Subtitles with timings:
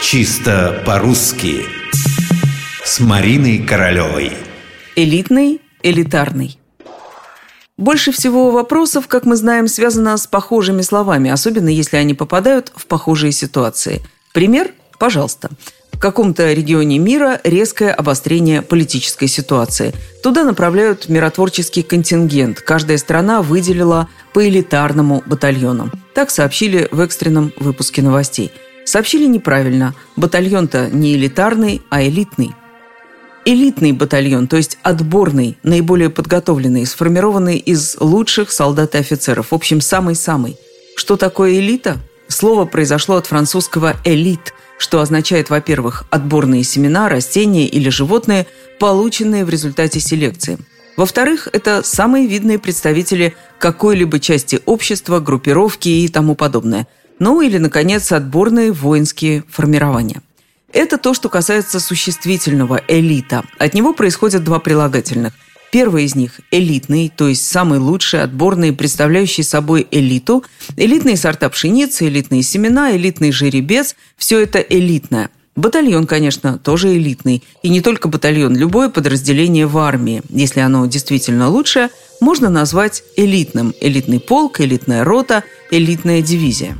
[0.00, 1.66] Чисто по-русски
[2.84, 4.32] С Мариной Королевой
[4.94, 6.58] Элитный, элитарный
[7.76, 12.86] больше всего вопросов, как мы знаем, связано с похожими словами, особенно если они попадают в
[12.86, 14.02] похожие ситуации.
[14.34, 14.72] Пример?
[14.98, 15.50] Пожалуйста.
[15.92, 19.94] В каком-то регионе мира резкое обострение политической ситуации.
[20.24, 22.60] Туда направляют миротворческий контингент.
[22.60, 25.90] Каждая страна выделила по элитарному батальону.
[26.14, 28.50] Так сообщили в экстренном выпуске новостей.
[28.88, 29.94] Сообщили неправильно.
[30.16, 32.54] Батальон-то не элитарный, а элитный
[33.44, 39.52] элитный батальон, то есть отборный, наиболее подготовленный, сформированный из лучших солдат и офицеров.
[39.52, 40.58] В общем, самый-самый.
[40.96, 41.96] Что такое элита?
[42.28, 48.46] Слово произошло от французского «элит», что означает, во-первых, отборные семена, растения или животные,
[48.78, 50.58] полученные в результате селекции.
[50.98, 56.86] Во-вторых, это самые видные представители какой-либо части общества, группировки и тому подобное.
[57.18, 60.22] Ну или, наконец, отборные воинские формирования.
[60.72, 63.42] Это то, что касается существительного «элита».
[63.58, 65.32] От него происходят два прилагательных.
[65.72, 70.44] Первый из них– элитный, то есть самый лучший, отборный, представляющий собой элиту.
[70.76, 75.30] Элитные сорта пшеницы, элитные семена, элитный жеребец– все это элитное.
[75.56, 77.42] Батальон, конечно, тоже элитный.
[77.62, 83.74] И не только батальон, любое подразделение в армии, если оно действительно лучшее, можно назвать элитным.
[83.80, 86.78] Элитный полк, элитная рота, элитная дивизия.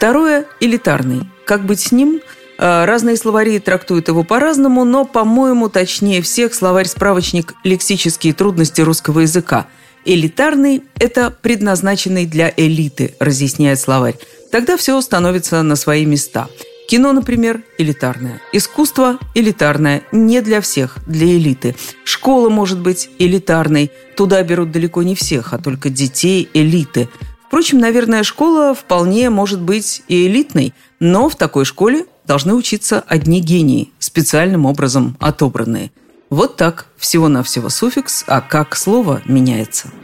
[0.00, 1.28] Второе– элитарный.
[1.44, 2.22] Как быть с ним–
[2.62, 9.66] Э, разные словари трактуют его по-разному, но, по-моему, точнее всех словарь-справочник «Лексические трудности русского языка».
[10.04, 14.16] Элитарный– это предназначенный для элиты, разъясняет словарь.
[14.52, 16.48] Тогда все становится на свои места.
[16.86, 18.42] Кино, например, элитарное.
[18.52, 20.02] Искусство– элитарное.
[20.12, 21.74] Не для всех, для элиты.
[22.04, 23.90] Школа может быть элитарной.
[24.16, 27.08] Туда берут далеко не всех, а только детей элиты.
[27.50, 33.40] Впрочем, наверное, школа вполне может быть и элитной, но в такой школе должны учиться одни
[33.40, 35.90] гении, специальным образом отобранные.
[36.30, 39.90] Вот так, всего-навсего суффикс, а как слово меняется–